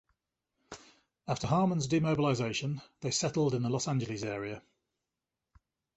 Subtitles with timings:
[1.27, 4.63] After Harmon's demobilization, they settled in the Los Angeles area.